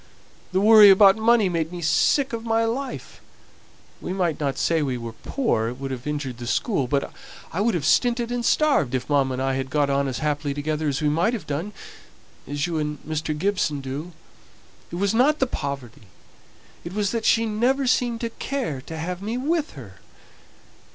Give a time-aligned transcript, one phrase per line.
[0.51, 3.21] The worry about money made me sick of my life.
[4.01, 7.13] We might not say we were poor, it would have injured the school; but
[7.53, 10.55] I would have stinted and starved if mamma and I had got on as happily
[10.55, 11.71] together as we might have done
[12.47, 13.37] as you and Mr.
[13.37, 14.11] Gibson do.
[14.89, 16.07] It was not the poverty;
[16.83, 19.99] it was that she never seemed to care to have me with her.